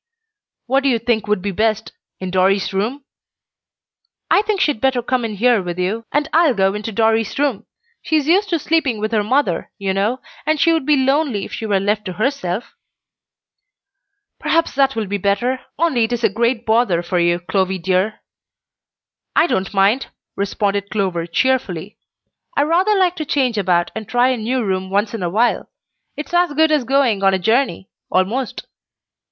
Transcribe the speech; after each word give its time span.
"What 0.65 0.81
do 0.81 0.89
you 0.89 0.97
think 0.97 1.27
would 1.27 1.43
be 1.43 1.51
best? 1.51 1.91
In 2.19 2.31
Dorry's 2.31 2.73
room?" 2.73 3.05
"I 4.31 4.41
think 4.41 4.59
she'd 4.59 4.81
better 4.81 5.03
come 5.03 5.23
in 5.23 5.35
here 5.35 5.61
with 5.61 5.77
you, 5.77 6.05
and 6.11 6.27
I'll 6.33 6.55
go 6.55 6.73
into 6.73 6.91
Dorry's 6.91 7.37
room. 7.37 7.67
She 8.01 8.15
is 8.15 8.25
used 8.27 8.49
to 8.49 8.57
sleeping 8.57 8.97
with 8.99 9.11
her 9.11 9.23
mother, 9.23 9.71
you 9.77 9.93
know, 9.93 10.19
and 10.43 10.59
she 10.59 10.73
would 10.73 10.87
be 10.87 10.97
lonely 10.97 11.45
if 11.45 11.53
she 11.53 11.67
were 11.67 11.79
left 11.79 12.05
to 12.05 12.13
herself." 12.13 12.73
"Perhaps 14.39 14.73
that 14.73 14.95
will 14.95 15.05
be 15.05 15.19
better, 15.19 15.59
only 15.77 16.05
it 16.05 16.13
is 16.13 16.23
a 16.23 16.29
great 16.29 16.65
bother 16.65 17.03
for 17.03 17.19
you, 17.19 17.39
Clovy 17.39 17.77
dear." 17.79 18.21
"I 19.35 19.45
don't 19.45 19.71
mind," 19.71 20.07
responded 20.35 20.89
Clover, 20.89 21.27
cheerfully. 21.27 21.99
"I 22.57 22.63
rather 22.63 22.95
like 22.95 23.15
to 23.17 23.23
change 23.25 23.55
about 23.59 23.91
and 23.95 24.09
try 24.09 24.29
a 24.29 24.37
new 24.37 24.63
room 24.65 24.89
once 24.89 25.13
in 25.13 25.21
a 25.21 25.29
while. 25.29 25.69
It's 26.17 26.33
as 26.33 26.53
good 26.55 26.71
as 26.71 26.85
going 26.85 27.21
on 27.21 27.35
a 27.35 27.37
journey 27.37 27.91
almost." 28.09 28.65